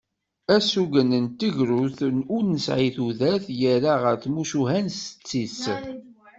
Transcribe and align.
Asugen 0.55 1.11
n 1.23 1.25
tegrudt 1.39 1.99
ur 2.35 2.43
nessin 2.51 2.87
tudert 2.95 3.45
yerra 3.59 3.93
ɣer 4.03 4.15
tmucuha 4.23 4.79
n 4.85 4.87
setti-s. 4.99 5.61